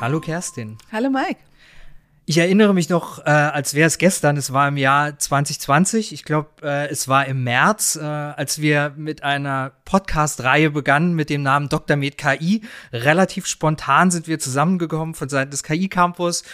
[0.00, 0.78] Hallo Kerstin.
[0.90, 1.38] Hallo Mike.
[2.26, 6.24] Ich erinnere mich noch, äh, als wäre es gestern, es war im Jahr 2020, ich
[6.24, 11.42] glaube, äh, es war im März, äh, als wir mit einer Podcast-Reihe begannen mit dem
[11.42, 11.96] Namen Dr.
[11.96, 12.62] Med KI.
[12.92, 16.44] Relativ spontan sind wir zusammengekommen von Seiten des KI-Campus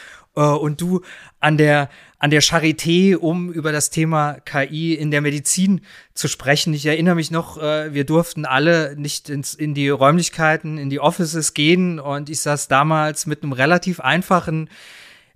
[0.41, 1.03] und du
[1.41, 1.89] an der
[2.19, 5.83] an der Charité, um über das Thema KI in der Medizin
[6.15, 6.73] zu sprechen.
[6.73, 11.01] Ich erinnere mich noch, äh, wir durften alle nicht ins, in die Räumlichkeiten, in die
[11.01, 14.71] Offices gehen und ich saß damals mit einem relativ einfachen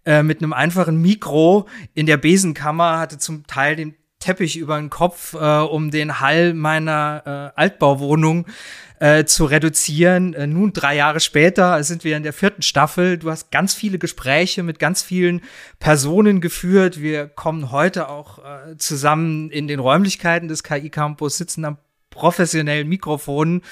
[0.07, 3.95] äh, mit einem einfachen Mikro in der Besenkammer, hatte zum Teil den
[4.29, 8.45] Teppich über den Kopf, äh, um den Hall meiner äh, Altbauwohnung
[9.01, 10.35] äh, zu reduzieren.
[10.35, 13.17] Äh, nun, drei Jahre später, sind wir in der vierten Staffel.
[13.17, 15.41] Du hast ganz viele Gespräche mit ganz vielen
[15.79, 17.01] Personen geführt.
[17.01, 21.79] Wir kommen heute auch äh, zusammen in den Räumlichkeiten des KI-Campus, sitzen am
[22.11, 23.63] professionellen Mikrofon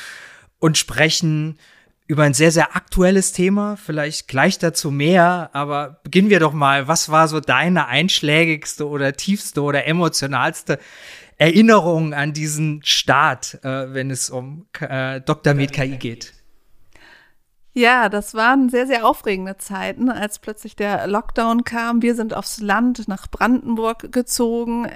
[0.58, 1.58] und sprechen
[2.06, 6.86] über ein sehr, sehr aktuelles Thema, vielleicht gleich dazu mehr, aber beginnen wir doch mal.
[6.86, 10.78] Was war so deine einschlägigste oder tiefste oder emotionalste
[11.36, 15.54] Erinnerung an diesen Start, äh, wenn es um äh, Dr.
[15.54, 16.32] Med KI geht?
[17.78, 22.00] Ja, das waren sehr, sehr aufregende Zeiten, als plötzlich der Lockdown kam.
[22.00, 24.90] Wir sind aufs Land nach Brandenburg gezogen.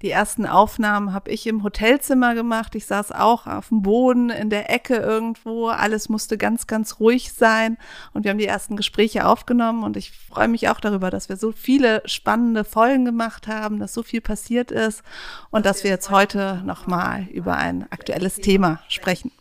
[0.00, 2.74] Die ersten Aufnahmen habe ich im Hotelzimmer gemacht.
[2.74, 5.68] Ich saß auch auf dem Boden in der Ecke irgendwo.
[5.68, 7.76] Alles musste ganz, ganz ruhig sein.
[8.14, 9.84] Und wir haben die ersten Gespräche aufgenommen.
[9.84, 13.92] Und ich freue mich auch darüber, dass wir so viele spannende Folgen gemacht haben, dass
[13.92, 15.02] so viel passiert ist
[15.50, 19.32] und dass wir jetzt heute nochmal über ein aktuelles Thema sprechen.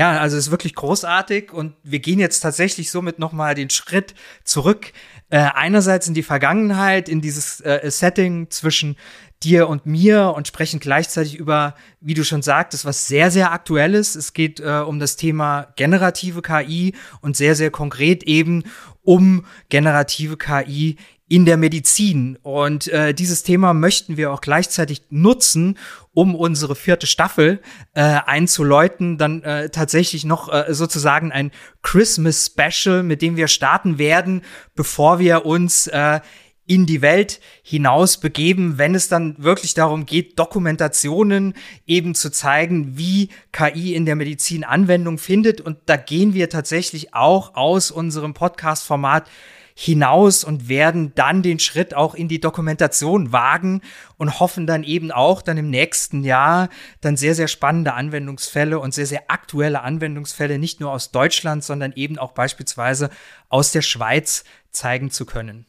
[0.00, 4.14] Ja, also es ist wirklich großartig und wir gehen jetzt tatsächlich somit nochmal den Schritt
[4.44, 4.94] zurück.
[5.28, 8.96] Äh, einerseits in die Vergangenheit, in dieses äh, Setting zwischen
[9.42, 14.14] dir und mir und sprechen gleichzeitig über, wie du schon sagtest, was sehr, sehr aktuelles.
[14.14, 18.64] Es geht äh, um das Thema generative KI und sehr, sehr konkret eben
[19.02, 20.96] um generative KI
[21.30, 22.36] in der Medizin.
[22.42, 25.78] Und äh, dieses Thema möchten wir auch gleichzeitig nutzen,
[26.12, 27.62] um unsere vierte Staffel
[27.94, 29.16] äh, einzuläuten.
[29.16, 31.52] Dann äh, tatsächlich noch äh, sozusagen ein
[31.82, 34.42] Christmas Special, mit dem wir starten werden,
[34.74, 36.18] bevor wir uns äh,
[36.66, 41.54] in die Welt hinaus begeben, wenn es dann wirklich darum geht, Dokumentationen
[41.86, 45.60] eben zu zeigen, wie KI in der Medizin Anwendung findet.
[45.60, 49.28] Und da gehen wir tatsächlich auch aus unserem Podcast-Format
[49.74, 53.80] hinaus und werden dann den Schritt auch in die Dokumentation wagen
[54.16, 56.68] und hoffen dann eben auch dann im nächsten Jahr
[57.00, 61.92] dann sehr, sehr spannende Anwendungsfälle und sehr, sehr aktuelle Anwendungsfälle nicht nur aus Deutschland, sondern
[61.92, 63.10] eben auch beispielsweise
[63.48, 65.66] aus der Schweiz zeigen zu können.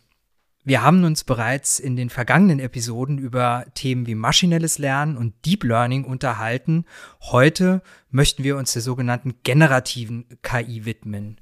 [0.64, 5.64] Wir haben uns bereits in den vergangenen Episoden über Themen wie maschinelles Lernen und Deep
[5.64, 6.86] Learning unterhalten.
[7.20, 7.82] Heute
[8.12, 11.42] möchten wir uns der sogenannten generativen KI widmen.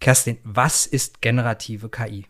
[0.00, 2.26] Kerstin, was ist generative KI?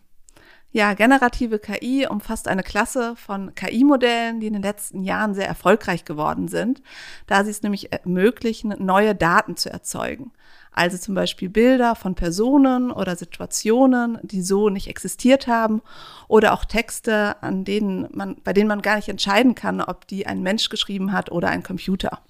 [0.71, 6.03] Ja, generative KI umfasst eine Klasse von KI-Modellen, die in den letzten Jahren sehr erfolgreich
[6.03, 6.81] geworden sind,
[7.25, 10.33] da sie es nämlich ermöglichen, neue Daten zu erzeugen.
[10.71, 15.81] Also zum Beispiel Bilder von Personen oder Situationen, die so nicht existiert haben,
[16.27, 20.27] oder auch Texte, an denen man, bei denen man gar nicht entscheiden kann, ob die
[20.27, 22.21] ein Mensch geschrieben hat oder ein Computer.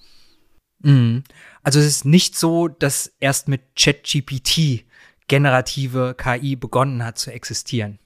[0.79, 1.23] Mhm.
[1.63, 4.85] Also es ist nicht so, dass erst mit ChatGPT
[5.27, 7.99] generative KI begonnen hat zu existieren?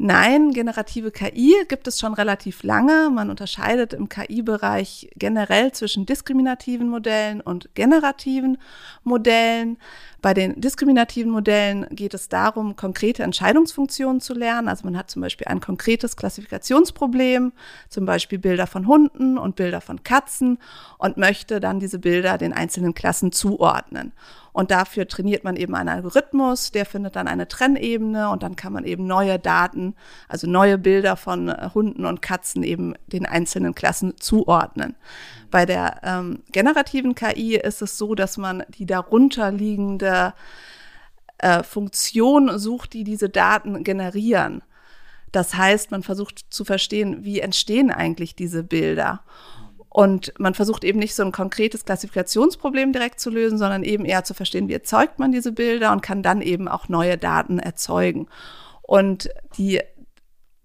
[0.00, 3.10] Nein, generative KI gibt es schon relativ lange.
[3.10, 8.58] Man unterscheidet im KI-Bereich generell zwischen diskriminativen Modellen und generativen
[9.02, 9.76] Modellen.
[10.20, 14.68] Bei den diskriminativen Modellen geht es darum, konkrete Entscheidungsfunktionen zu lernen.
[14.68, 17.52] Also man hat zum Beispiel ein konkretes Klassifikationsproblem,
[17.88, 20.58] zum Beispiel Bilder von Hunden und Bilder von Katzen
[20.98, 24.12] und möchte dann diese Bilder den einzelnen Klassen zuordnen.
[24.52, 28.72] Und dafür trainiert man eben einen Algorithmus, der findet dann eine Trennebene und dann kann
[28.72, 29.94] man eben neue Daten,
[30.26, 34.96] also neue Bilder von Hunden und Katzen eben den einzelnen Klassen zuordnen.
[35.50, 40.34] Bei der ähm, generativen KI ist es so, dass man die darunterliegende
[41.38, 44.62] äh, Funktion sucht, die diese Daten generieren.
[45.32, 49.20] Das heißt, man versucht zu verstehen, wie entstehen eigentlich diese Bilder.
[49.90, 54.24] Und man versucht eben nicht so ein konkretes Klassifikationsproblem direkt zu lösen, sondern eben eher
[54.24, 58.28] zu verstehen, wie erzeugt man diese Bilder und kann dann eben auch neue Daten erzeugen.
[58.82, 59.80] Und die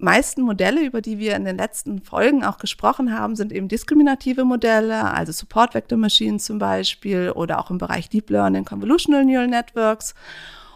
[0.04, 4.44] meisten Modelle, über die wir in den letzten Folgen auch gesprochen haben, sind eben diskriminative
[4.44, 9.48] Modelle, also Support Vector Machines zum Beispiel oder auch im Bereich Deep Learning Convolutional Neural
[9.48, 10.14] Networks.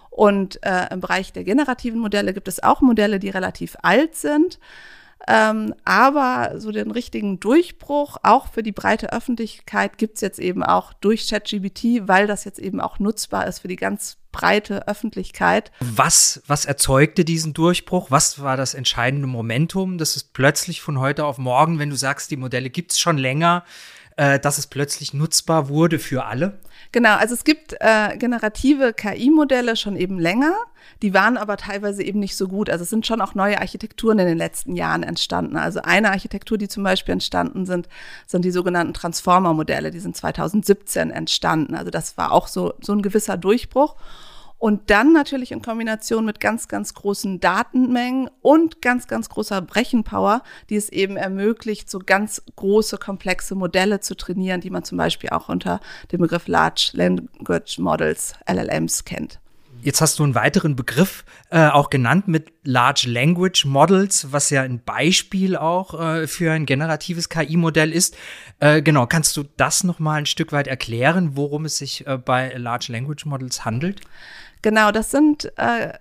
[0.10, 4.58] Und äh, im Bereich der generativen Modelle gibt es auch Modelle, die relativ alt sind
[5.28, 10.94] Ähm, aber so den richtigen Durchbruch, auch für die breite Öffentlichkeit, gibt's jetzt eben auch
[10.94, 15.72] durch ChatGBT, weil das jetzt eben auch nutzbar ist für die ganz breite Öffentlichkeit.
[15.80, 18.12] Was, was erzeugte diesen Durchbruch?
[18.12, 22.30] Was war das entscheidende Momentum, dass es plötzlich von heute auf morgen, wenn du sagst,
[22.30, 23.64] die Modelle gibt's schon länger,
[24.18, 26.60] äh, dass es plötzlich nutzbar wurde für alle?
[26.92, 30.56] Genau, also es gibt äh, generative KI-Modelle schon eben länger,
[31.02, 32.70] die waren aber teilweise eben nicht so gut.
[32.70, 35.58] Also es sind schon auch neue Architekturen in den letzten Jahren entstanden.
[35.58, 37.88] Also eine Architektur, die zum Beispiel entstanden sind,
[38.26, 41.76] sind die sogenannten Transformer-Modelle, die sind 2017 entstanden.
[41.76, 43.96] Also das war auch so, so ein gewisser Durchbruch.
[44.60, 50.42] Und dann natürlich in Kombination mit ganz, ganz großen Datenmengen und ganz, ganz großer Brechenpower,
[50.70, 55.30] die es eben ermöglicht, so ganz große, komplexe Modelle zu trainieren, die man zum Beispiel
[55.30, 55.80] auch unter
[56.12, 59.40] dem Begriff Large Language Models, LLMs, kennt.
[59.82, 64.64] Jetzt hast du einen weiteren Begriff äh, auch genannt mit Large Language Models, was ja
[64.64, 68.18] ein Beispiel auch äh, für ein generatives KI-Modell ist.
[68.60, 72.18] Äh, genau, kannst du das noch mal ein Stück weit erklären, worum es sich äh,
[72.18, 74.02] bei Large Language Models handelt?
[74.62, 75.94] Genau, das sind äh,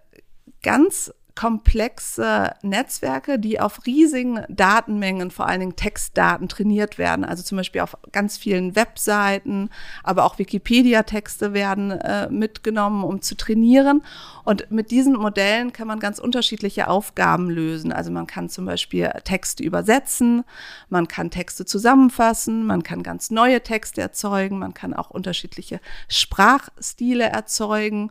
[0.63, 7.25] ganz komplexe Netzwerke, die auf riesigen Datenmengen, vor allen Dingen Textdaten trainiert werden.
[7.25, 9.69] Also zum Beispiel auf ganz vielen Webseiten,
[10.03, 14.03] aber auch Wikipedia-Texte werden äh, mitgenommen, um zu trainieren.
[14.45, 17.93] Und mit diesen Modellen kann man ganz unterschiedliche Aufgaben lösen.
[17.93, 20.43] Also man kann zum Beispiel Texte übersetzen,
[20.89, 27.25] man kann Texte zusammenfassen, man kann ganz neue Texte erzeugen, man kann auch unterschiedliche Sprachstile
[27.25, 28.11] erzeugen.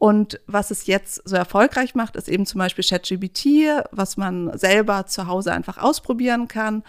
[0.00, 5.04] Und was es jetzt so erfolgreich macht, ist eben zum Beispiel ChatGBT, was man selber
[5.04, 6.84] zu Hause einfach ausprobieren kann.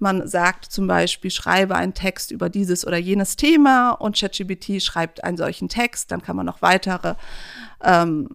[0.00, 5.22] Man sagt zum Beispiel, schreibe einen Text über dieses oder jenes Thema und ChatGBT schreibt
[5.22, 6.10] einen solchen Text.
[6.10, 7.14] Dann kann man noch weitere
[7.84, 8.30] ähm,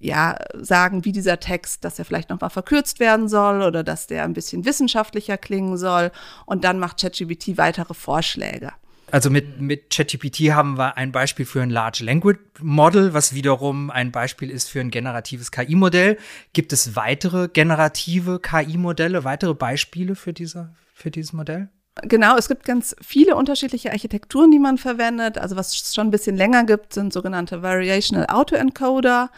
[0.00, 4.24] ja, sagen, wie dieser Text, dass er vielleicht nochmal verkürzt werden soll oder dass der
[4.24, 6.10] ein bisschen wissenschaftlicher klingen soll.
[6.46, 8.72] Und dann macht ChatGBT weitere Vorschläge.
[9.10, 13.90] Also mit, mit ChatGPT haben wir ein Beispiel für ein Large Language Model, was wiederum
[13.90, 16.18] ein Beispiel ist für ein generatives KI-Modell.
[16.52, 21.68] Gibt es weitere generative KI-Modelle, weitere Beispiele für, diese, für dieses Modell?
[22.02, 25.38] Genau, es gibt ganz viele unterschiedliche Architekturen, die man verwendet.
[25.38, 29.30] Also was es schon ein bisschen länger gibt, sind sogenannte Variational Autoencoder.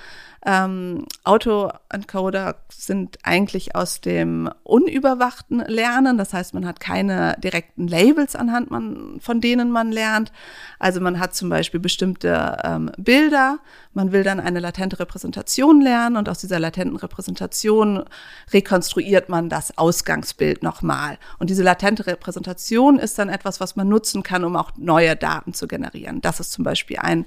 [0.46, 6.16] Ähm, Autoencoder sind eigentlich aus dem unüberwachten Lernen.
[6.16, 10.32] Das heißt, man hat keine direkten Labels anhand man, von denen man lernt.
[10.78, 13.58] Also man hat zum Beispiel bestimmte ähm, Bilder.
[13.92, 18.04] Man will dann eine latente Repräsentation lernen und aus dieser latenten Repräsentation
[18.52, 21.18] rekonstruiert man das Ausgangsbild nochmal.
[21.38, 25.52] Und diese latente Repräsentation ist dann etwas, was man nutzen kann, um auch neue Daten
[25.52, 26.22] zu generieren.
[26.22, 27.26] Das ist zum Beispiel ein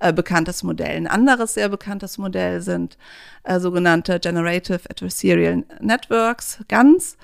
[0.00, 0.96] äh, bekanntes Modell.
[0.96, 2.98] Ein anderes sehr bekanntes Modell sind
[3.44, 7.16] äh, sogenannte Generative Adversarial Networks, GANs.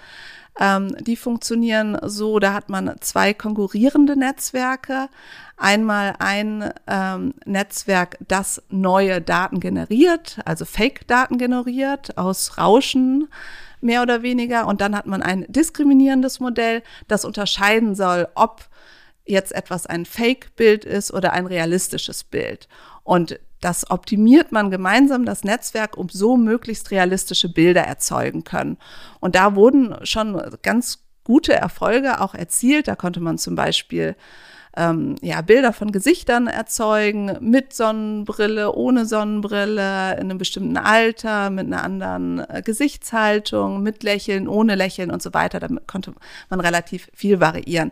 [0.58, 5.08] Ähm, die funktionieren so, da hat man zwei konkurrierende Netzwerke.
[5.56, 13.28] Einmal ein ähm, Netzwerk, das neue Daten generiert, also Fake-Daten generiert aus Rauschen
[13.80, 14.66] mehr oder weniger.
[14.66, 18.68] Und dann hat man ein diskriminierendes Modell, das unterscheiden soll, ob
[19.26, 22.68] jetzt etwas ein Fake-Bild ist oder ein realistisches Bild.
[23.02, 28.78] Und das optimiert man gemeinsam, das Netzwerk, um so möglichst realistische Bilder erzeugen können.
[29.18, 32.86] Und da wurden schon ganz gute Erfolge auch erzielt.
[32.86, 34.14] Da konnte man zum Beispiel
[34.76, 41.66] ähm, ja, Bilder von Gesichtern erzeugen, mit Sonnenbrille, ohne Sonnenbrille, in einem bestimmten Alter, mit
[41.66, 45.58] einer anderen äh, Gesichtshaltung, mit Lächeln, ohne Lächeln und so weiter.
[45.58, 46.12] Damit konnte
[46.50, 47.90] man relativ viel variieren.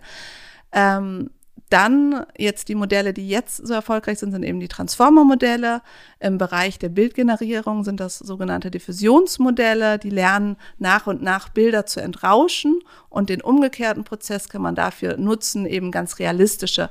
[0.71, 1.31] Ähm,
[1.71, 5.83] dann jetzt die Modelle, die jetzt so erfolgreich sind, sind eben die Transformer-Modelle.
[6.21, 9.99] Im Bereich der Bildgenerierung sind das sogenannte Diffusionsmodelle.
[9.99, 15.17] Die lernen nach und nach Bilder zu entrauschen und den umgekehrten Prozess kann man dafür
[15.17, 16.91] nutzen, eben ganz realistische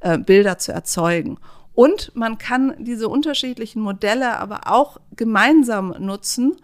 [0.00, 1.38] äh, Bilder zu erzeugen.
[1.74, 6.56] Und man kann diese unterschiedlichen Modelle aber auch gemeinsam nutzen,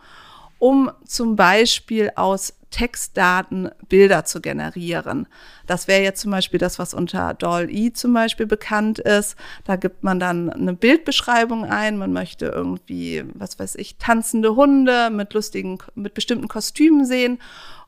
[0.59, 5.27] um zum Beispiel aus Textdaten Bilder zu generieren.
[5.67, 9.37] Das wäre jetzt zum Beispiel das, was unter DALL-E zum Beispiel bekannt ist.
[9.65, 11.99] Da gibt man dann eine Bildbeschreibung ein.
[11.99, 17.39] Man möchte irgendwie, was weiß ich, tanzende Hunde mit lustigen, mit bestimmten Kostümen sehen.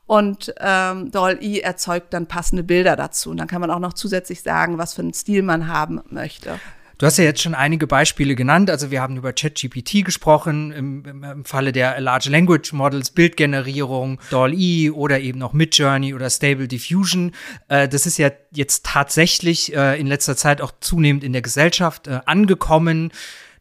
[0.05, 3.31] Und ähm, DALL-E erzeugt dann passende Bilder dazu.
[3.31, 6.59] Und dann kann man auch noch zusätzlich sagen, was für einen Stil man haben möchte.
[6.97, 8.69] Du hast ja jetzt schon einige Beispiele genannt.
[8.69, 14.19] Also wir haben über ChatGPT gesprochen, im, im, im, Falle der Large Language Models, Bildgenerierung,
[14.29, 17.31] DALL-E oder eben noch Midjourney oder Stable Diffusion.
[17.67, 22.07] Äh, das ist ja jetzt tatsächlich äh, in letzter Zeit auch zunehmend in der Gesellschaft
[22.07, 23.11] äh, angekommen.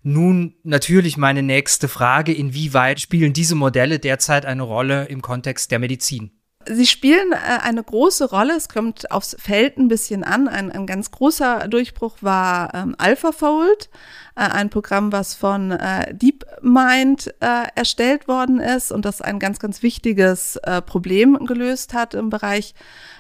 [0.03, 5.79] nun natürlich meine nächste Frage, inwieweit spielen diese Modelle derzeit eine Rolle im Kontext der
[5.79, 6.33] Medizin?
[6.69, 8.57] Sie spielen äh, eine große Rolle.
[8.57, 10.49] Es kommt aufs Feld ein bisschen an.
[10.49, 13.90] Ein, ein ganz großer Durchbruch war ähm, AlphaFold,
[14.35, 19.59] äh, ein Programm, was von äh, DeepMind äh, erstellt worden ist und das ein ganz,
[19.59, 22.75] ganz wichtiges äh, Problem gelöst hat im Bereich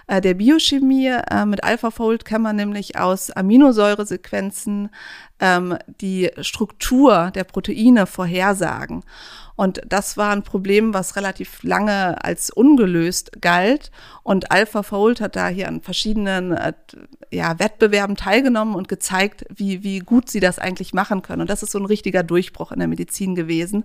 [0.06, 1.16] äh, der Biochemie.
[1.46, 4.90] Mit AlphaFold kann man nämlich aus Aminosäuresequenzen
[5.40, 9.04] ähm, die Struktur der Proteine vorhersagen.
[9.62, 13.92] Und das war ein Problem, was relativ lange als ungelöst galt.
[14.24, 16.72] Und AlphaFold hat da hier an verschiedenen äh,
[17.30, 21.42] ja, Wettbewerben teilgenommen und gezeigt, wie, wie gut sie das eigentlich machen können.
[21.42, 23.84] Und das ist so ein richtiger Durchbruch in der Medizin gewesen,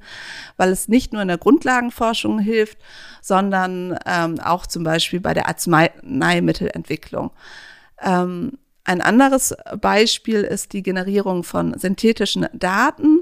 [0.56, 2.80] weil es nicht nur in der Grundlagenforschung hilft,
[3.22, 7.30] sondern ähm, auch zum Beispiel bei der Arzneimittelentwicklung.
[8.02, 13.22] Ähm, ein anderes Beispiel ist die Generierung von synthetischen Daten.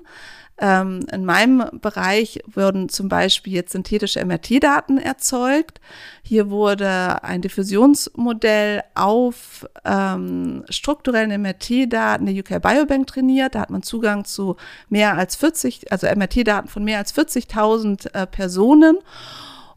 [0.58, 5.82] Ähm, in meinem Bereich wurden zum Beispiel jetzt synthetische MRT-Daten erzeugt.
[6.24, 13.56] Hier wurde ein Diffusionsmodell auf ähm, strukturellen MRT-Daten der UK Biobank trainiert.
[13.56, 14.56] Da hat man Zugang zu
[14.88, 18.98] mehr als 40, also MRT-Daten von mehr als 40.000 äh, Personen.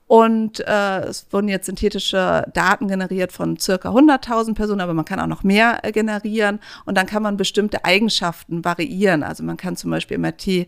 [0.09, 5.21] Und äh, es wurden jetzt synthetische Daten generiert von circa 100.000 Personen, aber man kann
[5.21, 6.61] auch noch mehr äh, generieren.
[6.87, 9.23] Und dann kann man bestimmte Eigenschaften variieren.
[9.23, 10.67] Also man kann zum Beispiel MRT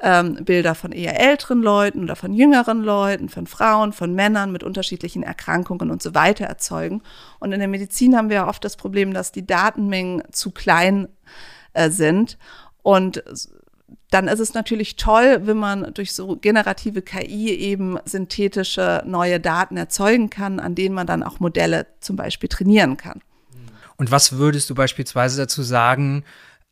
[0.00, 4.62] ähm, Bilder von eher älteren Leuten oder von jüngeren Leuten, von Frauen, von Männern mit
[4.64, 7.02] unterschiedlichen Erkrankungen und so weiter erzeugen.
[7.40, 11.08] Und in der Medizin haben wir ja oft das Problem, dass die Datenmengen zu klein
[11.74, 12.38] äh, sind.
[12.82, 13.22] Und
[14.10, 19.76] dann ist es natürlich toll, wenn man durch so generative KI eben synthetische neue Daten
[19.76, 23.20] erzeugen kann, an denen man dann auch Modelle zum Beispiel trainieren kann.
[23.96, 26.24] Und was würdest du beispielsweise dazu sagen,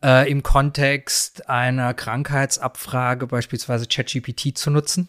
[0.02, 5.08] äh, im Kontext einer Krankheitsabfrage beispielsweise ChatGPT zu nutzen?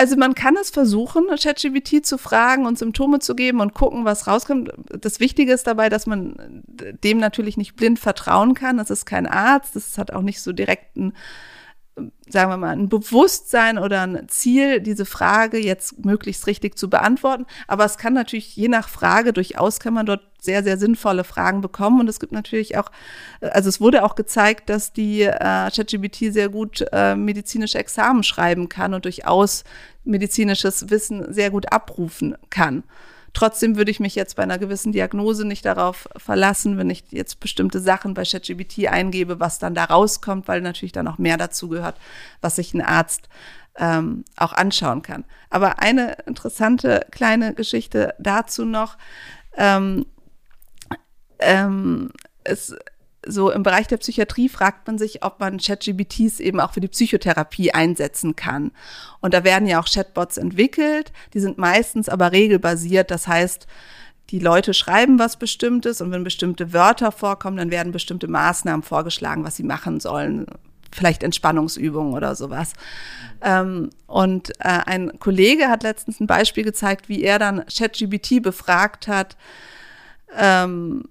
[0.00, 4.28] Also man kann es versuchen, ChatGPT zu fragen und Symptome zu geben und gucken, was
[4.28, 4.70] rauskommt.
[4.86, 6.62] Das Wichtige ist dabei, dass man
[7.02, 8.76] dem natürlich nicht blind vertrauen kann.
[8.76, 11.14] Das ist kein Arzt, das hat auch nicht so direkten
[12.28, 17.46] sagen wir mal, ein Bewusstsein oder ein Ziel, diese Frage jetzt möglichst richtig zu beantworten.
[17.66, 21.60] Aber es kann natürlich je nach Frage durchaus kann man dort sehr, sehr sinnvolle Fragen
[21.60, 22.00] bekommen.
[22.00, 22.90] Und es gibt natürlich auch,
[23.40, 28.68] also es wurde auch gezeigt, dass die äh, ChatGPT sehr gut äh, medizinische Examen schreiben
[28.68, 29.64] kann und durchaus
[30.04, 32.84] medizinisches Wissen sehr gut abrufen kann.
[33.34, 37.40] Trotzdem würde ich mich jetzt bei einer gewissen Diagnose nicht darauf verlassen, wenn ich jetzt
[37.40, 41.68] bestimmte Sachen bei ChatGPT eingebe, was dann da rauskommt, weil natürlich da noch mehr dazu
[41.68, 41.96] gehört,
[42.40, 43.28] was sich ein Arzt
[43.76, 45.24] ähm, auch anschauen kann.
[45.50, 48.98] Aber eine interessante kleine Geschichte dazu noch.
[49.56, 50.06] Ähm,
[51.38, 52.10] ähm,
[52.44, 52.74] es
[53.26, 56.88] so im Bereich der Psychiatrie fragt man sich, ob man ChatGPTs eben auch für die
[56.88, 58.70] Psychotherapie einsetzen kann.
[59.20, 63.66] Und da werden ja auch Chatbots entwickelt, die sind meistens aber regelbasiert, das heißt,
[64.30, 69.44] die Leute schreiben was Bestimmtes und wenn bestimmte Wörter vorkommen, dann werden bestimmte Maßnahmen vorgeschlagen,
[69.44, 70.46] was sie machen sollen.
[70.92, 72.72] Vielleicht Entspannungsübungen oder sowas.
[73.42, 79.08] Ähm, und äh, ein Kollege hat letztens ein Beispiel gezeigt, wie er dann ChatGPT befragt
[79.08, 79.36] hat,
[80.36, 81.04] ähm,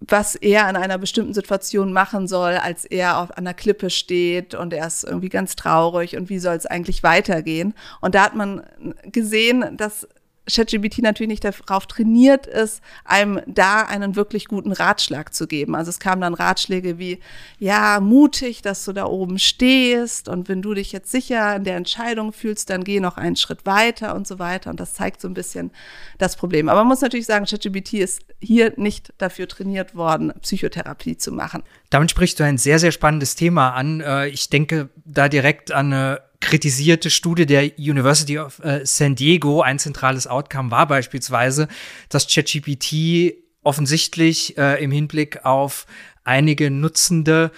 [0.00, 4.72] was er in einer bestimmten Situation machen soll, als er auf einer Klippe steht und
[4.72, 7.74] er ist irgendwie ganz traurig und wie soll es eigentlich weitergehen.
[8.00, 8.62] Und da hat man
[9.04, 10.08] gesehen, dass
[10.48, 15.74] ChatGPT natürlich nicht darauf trainiert ist, einem da einen wirklich guten Ratschlag zu geben.
[15.74, 17.20] Also es kamen dann Ratschläge wie,
[17.58, 21.76] ja, mutig, dass du da oben stehst und wenn du dich jetzt sicher in der
[21.76, 24.70] Entscheidung fühlst, dann geh noch einen Schritt weiter und so weiter.
[24.70, 25.70] Und das zeigt so ein bisschen
[26.18, 26.68] das Problem.
[26.68, 31.62] Aber man muss natürlich sagen, ChatGPT ist hier nicht dafür trainiert worden, Psychotherapie zu machen.
[31.90, 34.00] Damit sprichst du ein sehr, sehr spannendes Thema an.
[34.00, 39.62] Äh, ich denke da direkt an eine kritisierte Studie der University of äh, San Diego.
[39.62, 41.68] Ein zentrales Outcome war beispielsweise,
[42.08, 45.86] dass ChatGPT offensichtlich äh, im Hinblick auf
[46.24, 47.50] einige Nutzende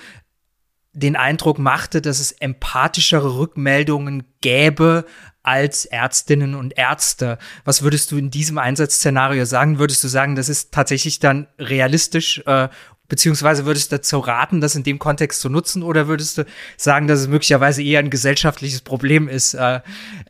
[0.93, 5.07] den Eindruck machte, dass es empathischere Rückmeldungen gäbe
[5.43, 7.39] als Ärztinnen und Ärzte.
[7.65, 9.79] Was würdest du in diesem Einsatzszenario sagen?
[9.79, 12.69] Würdest du sagen, das ist tatsächlich dann realistisch äh,
[13.09, 17.09] Beziehungsweise würdest du dazu raten, das in dem Kontext zu nutzen, oder würdest du sagen,
[17.09, 19.81] dass es möglicherweise eher ein gesellschaftliches Problem ist, äh,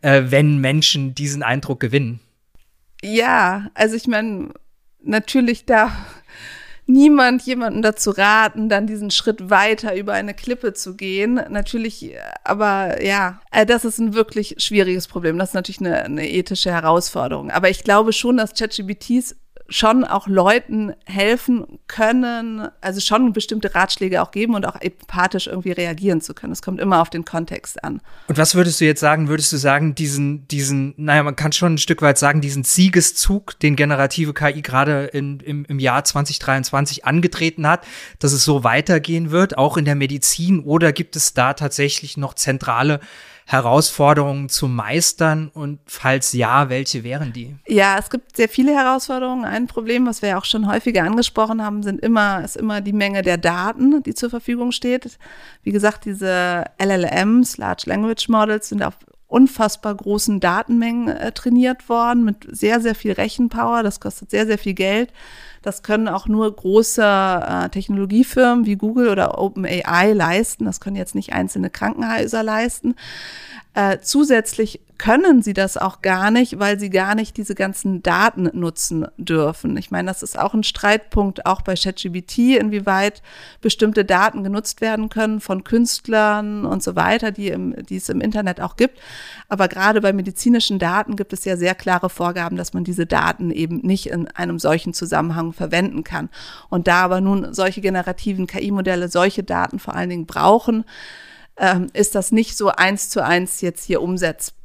[0.00, 2.20] äh, wenn Menschen diesen Eindruck gewinnen?
[3.02, 4.50] Ja, also ich meine,
[5.02, 5.92] natürlich da
[6.86, 11.40] niemand jemanden dazu raten, dann diesen Schritt weiter über eine Klippe zu gehen.
[11.48, 12.14] Natürlich,
[12.44, 15.38] aber ja, äh, das ist ein wirklich schwieriges Problem.
[15.38, 17.50] Das ist natürlich eine, eine ethische Herausforderung.
[17.50, 19.36] Aber ich glaube schon, dass ChatGPTs
[19.72, 25.72] schon auch Leuten helfen können, also schon bestimmte Ratschläge auch geben und auch empathisch irgendwie
[25.72, 26.52] reagieren zu können.
[26.52, 28.00] Es kommt immer auf den Kontext an.
[28.28, 29.28] Und was würdest du jetzt sagen?
[29.28, 33.58] Würdest du sagen, diesen, diesen, naja, man kann schon ein Stück weit sagen, diesen Siegeszug,
[33.60, 37.84] den generative KI gerade in, im, im Jahr 2023 angetreten hat,
[38.18, 42.34] dass es so weitergehen wird, auch in der Medizin, oder gibt es da tatsächlich noch
[42.34, 43.00] zentrale
[43.46, 45.50] Herausforderungen zu meistern?
[45.54, 47.56] Und falls ja, welche wären die?
[47.66, 49.44] Ja, es gibt sehr viele Herausforderungen.
[49.44, 52.92] Ein Problem, was wir ja auch schon häufiger angesprochen haben, sind immer, ist immer die
[52.92, 55.18] Menge der Daten, die zur Verfügung steht.
[55.62, 58.94] Wie gesagt, diese LLMs, Large Language Models, sind auf
[59.32, 63.82] unfassbar großen Datenmengen äh, trainiert worden mit sehr, sehr viel Rechenpower.
[63.82, 65.10] Das kostet sehr, sehr viel Geld.
[65.62, 70.64] Das können auch nur große äh, Technologiefirmen wie Google oder OpenAI leisten.
[70.64, 72.96] Das können jetzt nicht einzelne Krankenhäuser leisten.
[73.74, 78.48] Äh, zusätzlich können sie das auch gar nicht, weil sie gar nicht diese ganzen Daten
[78.52, 79.76] nutzen dürfen.
[79.76, 83.20] Ich meine, das ist auch ein Streitpunkt auch bei ChatGBT, inwieweit
[83.60, 88.20] bestimmte Daten genutzt werden können von Künstlern und so weiter, die, im, die es im
[88.20, 89.00] Internet auch gibt.
[89.48, 93.50] Aber gerade bei medizinischen Daten gibt es ja sehr klare Vorgaben, dass man diese Daten
[93.50, 96.28] eben nicht in einem solchen Zusammenhang verwenden kann.
[96.68, 100.84] Und da aber nun solche generativen KI-Modelle solche Daten vor allen Dingen brauchen,
[101.56, 104.61] ähm, ist das nicht so eins zu eins jetzt hier umsetzbar.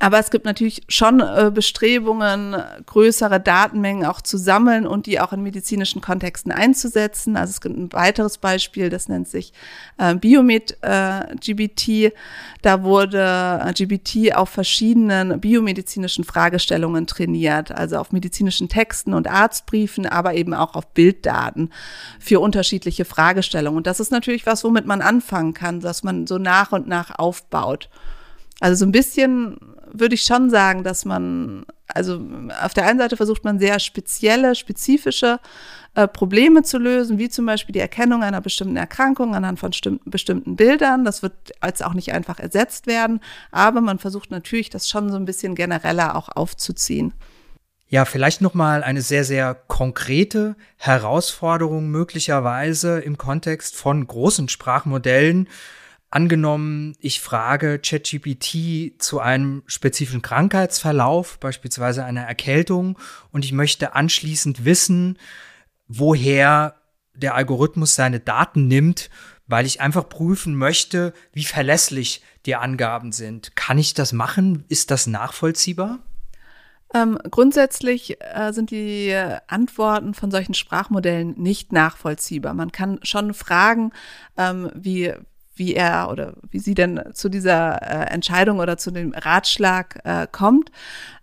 [0.00, 5.34] Aber es gibt natürlich schon äh, Bestrebungen, größere Datenmengen auch zu sammeln und die auch
[5.34, 7.36] in medizinischen Kontexten einzusetzen.
[7.36, 9.52] Also es gibt ein weiteres Beispiel, das nennt sich
[9.98, 12.10] äh, Biomed äh.
[12.62, 20.34] Da wurde GBT auf verschiedenen biomedizinischen Fragestellungen trainiert, also auf medizinischen Texten und Arztbriefen, aber
[20.34, 21.70] eben auch auf Bilddaten
[22.18, 23.76] für unterschiedliche Fragestellungen.
[23.76, 27.18] Und das ist natürlich was, womit man anfangen kann, dass man so nach und nach
[27.18, 27.90] aufbaut.
[28.62, 29.56] Also so ein bisschen
[29.92, 32.24] würde ich schon sagen, dass man, also
[32.62, 35.40] auf der einen Seite versucht man sehr spezielle, spezifische
[35.96, 39.72] äh, Probleme zu lösen, wie zum Beispiel die Erkennung einer bestimmten Erkrankung anhand von
[40.04, 41.04] bestimmten Bildern.
[41.04, 43.18] Das wird als auch nicht einfach ersetzt werden,
[43.50, 47.12] aber man versucht natürlich, das schon so ein bisschen genereller auch aufzuziehen.
[47.88, 55.48] Ja, vielleicht noch mal eine sehr sehr konkrete Herausforderung möglicherweise im Kontext von großen Sprachmodellen
[56.12, 62.98] Angenommen, ich frage ChatGPT zu einem spezifischen Krankheitsverlauf, beispielsweise einer Erkältung,
[63.30, 65.18] und ich möchte anschließend wissen,
[65.88, 66.74] woher
[67.14, 69.08] der Algorithmus seine Daten nimmt,
[69.46, 73.56] weil ich einfach prüfen möchte, wie verlässlich die Angaben sind.
[73.56, 74.66] Kann ich das machen?
[74.68, 76.00] Ist das nachvollziehbar?
[76.92, 82.52] Ähm, grundsätzlich äh, sind die Antworten von solchen Sprachmodellen nicht nachvollziehbar.
[82.52, 83.92] Man kann schon fragen,
[84.36, 85.14] ähm, wie,
[85.54, 90.26] wie er oder wie sie denn zu dieser äh, Entscheidung oder zu dem Ratschlag äh,
[90.30, 90.70] kommt.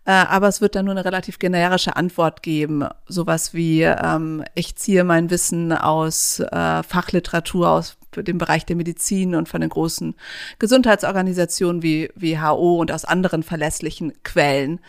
[0.06, 2.88] Äh, aber es wird dann nur eine relativ generische Antwort geben.
[3.08, 9.36] Sowas wie, ähm, ich ziehe mein Wissen aus äh, Fachliteratur, aus dem Bereich der Medizin
[9.36, 10.15] und von den großen
[10.58, 14.80] Gesundheitsorganisationen wie WHO und aus anderen verlässlichen Quellen.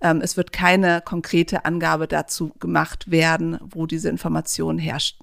[0.00, 5.18] Ähm, es wird keine konkrete Angabe dazu gemacht werden, wo diese Information herrscht.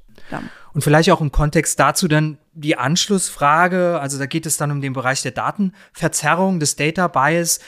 [0.73, 4.81] Und vielleicht auch im Kontext dazu dann die Anschlussfrage, also da geht es dann um
[4.81, 7.59] den Bereich der Datenverzerrung, des Data Bias.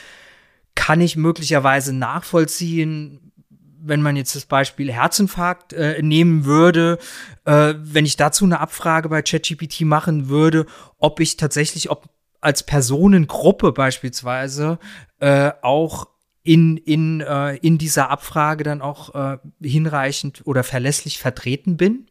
[0.74, 3.32] Kann ich möglicherweise nachvollziehen,
[3.80, 6.98] wenn man jetzt das Beispiel Herzinfarkt äh, nehmen würde,
[7.44, 10.66] äh, wenn ich dazu eine Abfrage bei ChatGPT machen würde,
[10.98, 12.08] ob ich tatsächlich, ob
[12.40, 14.78] als Personengruppe beispielsweise
[15.20, 16.08] äh, auch
[16.42, 22.06] in, in, äh, in dieser Abfrage dann auch äh, hinreichend oder verlässlich vertreten bin?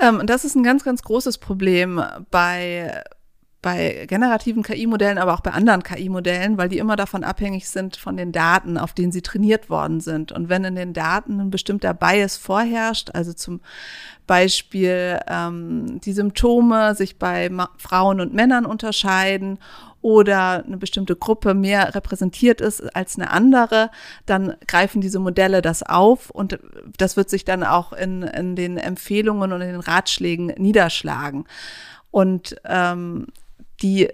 [0.00, 3.02] Ähm, das ist ein ganz, ganz großes Problem bei
[3.60, 8.16] bei generativen KI-Modellen, aber auch bei anderen KI-Modellen, weil die immer davon abhängig sind von
[8.16, 10.30] den Daten, auf denen sie trainiert worden sind.
[10.30, 13.60] Und wenn in den Daten ein bestimmter Bias vorherrscht, also zum
[14.28, 19.58] Beispiel ähm, die Symptome sich bei Ma Frauen und Männern unterscheiden
[20.08, 23.90] oder eine bestimmte Gruppe mehr repräsentiert ist als eine andere,
[24.24, 26.58] dann greifen diese Modelle das auf und
[26.96, 31.44] das wird sich dann auch in, in den Empfehlungen und in den Ratschlägen niederschlagen.
[32.10, 33.26] Und ähm,
[33.82, 34.08] die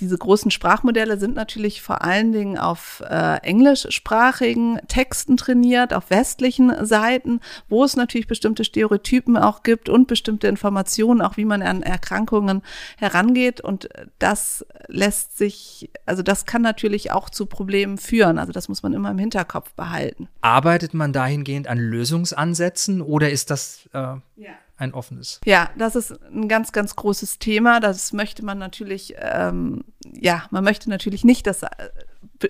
[0.00, 6.84] diese großen Sprachmodelle sind natürlich vor allen Dingen auf äh, englischsprachigen Texten trainiert, auf westlichen
[6.84, 11.82] Seiten, wo es natürlich bestimmte Stereotypen auch gibt und bestimmte Informationen, auch wie man an
[11.82, 12.62] Erkrankungen
[12.96, 13.60] herangeht.
[13.60, 18.38] Und das lässt sich, also das kann natürlich auch zu Problemen führen.
[18.38, 20.28] Also das muss man immer im Hinterkopf behalten.
[20.40, 23.98] Arbeitet man dahingehend an Lösungsansätzen oder ist das äh,
[24.36, 25.40] ja ein offenes.
[25.44, 27.80] Ja, das ist ein ganz, ganz großes Thema.
[27.80, 31.68] Das möchte man natürlich, ähm, ja, man möchte natürlich nicht, dass äh,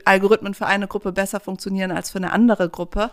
[0.04, 3.10] Algorithmen für eine Gruppe besser funktionieren als für eine andere Gruppe.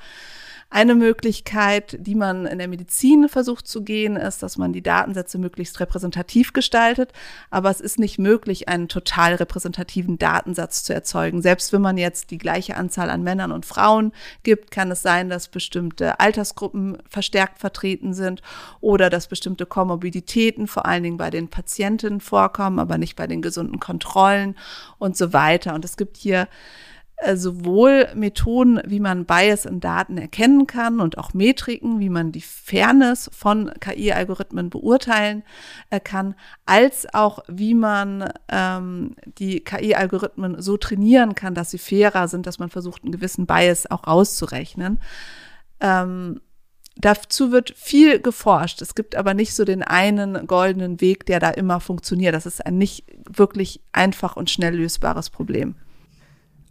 [0.76, 5.38] Eine Möglichkeit, die man in der Medizin versucht zu gehen, ist, dass man die Datensätze
[5.38, 7.14] möglichst repräsentativ gestaltet.
[7.50, 11.42] Aber es ist nicht möglich, einen total repräsentativen Datensatz zu erzeugen.
[11.42, 14.12] Selbst wenn man jetzt die gleiche Anzahl an Männern und Frauen
[14.44, 18.42] gibt, kann es sein, dass bestimmte Altersgruppen verstärkt vertreten sind
[18.82, 23.42] oder dass bestimmte Komorbiditäten vor allen Dingen bei den Patienten vorkommen, aber nicht bei den
[23.42, 24.58] gesunden Kontrollen
[24.98, 25.74] und so weiter.
[25.74, 26.50] Und es gibt hier
[27.36, 32.42] sowohl Methoden, wie man Bias in Daten erkennen kann und auch Metriken, wie man die
[32.42, 35.44] Fairness von KI-Algorithmen beurteilen
[35.90, 42.28] äh, kann, als auch wie man ähm, die KI-Algorithmen so trainieren kann, dass sie fairer
[42.28, 45.00] sind, dass man versucht, einen gewissen Bias auch auszurechnen.
[45.80, 46.42] Ähm,
[46.98, 48.82] Dazu wird viel geforscht.
[48.82, 52.34] Es gibt aber nicht so den einen goldenen Weg, der da immer funktioniert.
[52.34, 55.76] Das ist ein nicht wirklich einfach und schnell lösbares Problem.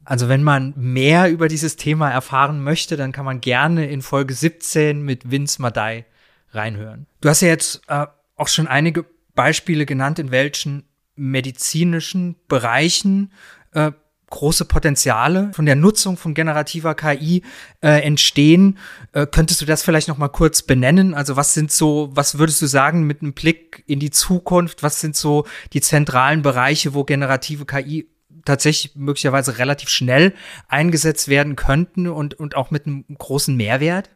[0.05, 4.35] Also wenn man mehr über dieses Thema erfahren möchte, dann kann man gerne in Folge
[4.35, 6.05] 17 mit Vince Madai
[6.51, 7.07] reinhören.
[7.21, 10.85] Du hast ja jetzt äh, auch schon einige Beispiele genannt, in welchen
[11.17, 13.33] medizinischen Bereichen
[13.73, 13.93] äh,
[14.31, 17.43] große Potenziale von der Nutzung von generativer KI
[17.81, 18.79] äh, entstehen.
[19.13, 21.15] Äh, könntest du das vielleicht noch mal kurz benennen?
[21.15, 24.83] Also was sind so, was würdest du sagen mit einem Blick in die Zukunft?
[24.83, 28.09] Was sind so die zentralen Bereiche, wo generative KI
[28.45, 30.35] tatsächlich möglicherweise relativ schnell
[30.69, 34.11] eingesetzt werden könnten und, und auch mit einem großen Mehrwert?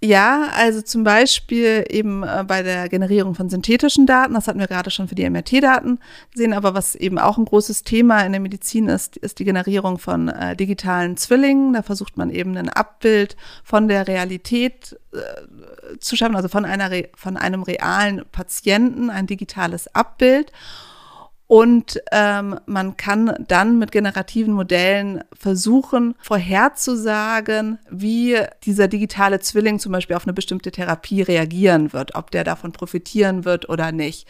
[0.00, 4.68] Ja, also zum Beispiel eben äh, bei der Generierung von synthetischen Daten, das hatten wir
[4.68, 5.98] gerade schon für die MRT-Daten
[6.30, 9.98] gesehen, aber was eben auch ein großes Thema in der Medizin ist, ist die Generierung
[9.98, 11.72] von äh, digitalen Zwillingen.
[11.72, 16.90] Da versucht man eben ein Abbild von der Realität äh, zu schaffen, also von, einer,
[17.16, 20.52] von einem realen Patienten, ein digitales Abbild.
[21.48, 29.92] Und ähm, man kann dann mit generativen Modellen versuchen, vorherzusagen, wie dieser digitale Zwilling zum
[29.92, 34.28] Beispiel auf eine bestimmte Therapie reagieren wird, ob der davon profitieren wird oder nicht.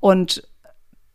[0.00, 0.48] Und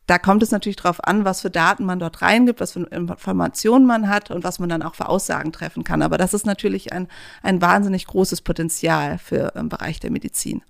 [0.06, 3.88] da kommt es natürlich darauf an, was für Daten man dort reingibt, was für Informationen
[3.88, 6.04] man hat und was man dann auch für Aussagen treffen kann.
[6.04, 7.08] Aber das ist natürlich ein,
[7.42, 10.62] ein wahnsinnig großes Potenzial für im Bereich der Medizin.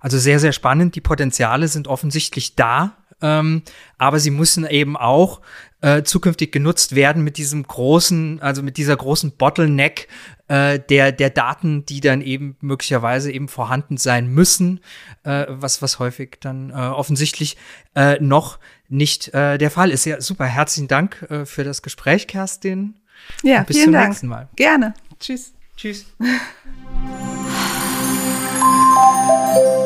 [0.00, 0.96] Also sehr, sehr spannend.
[0.96, 3.62] Die Potenziale sind offensichtlich da ähm,
[3.98, 5.40] aber sie müssen eben auch
[5.80, 10.08] äh, zukünftig genutzt werden mit diesem großen, also mit dieser großen Bottleneck
[10.48, 14.80] äh, der, der Daten, die dann eben möglicherweise eben vorhanden sein müssen,
[15.24, 17.56] äh, was, was häufig dann äh, offensichtlich
[17.94, 20.04] äh, noch nicht äh, der Fall ist.
[20.06, 22.94] Ja, super, herzlichen Dank für das Gespräch, Kerstin.
[23.42, 24.08] Ja, bis vielen zum Dank.
[24.08, 24.48] nächsten Mal.
[24.56, 24.94] Gerne.
[25.18, 25.52] Tschüss.
[25.76, 26.06] Tschüss.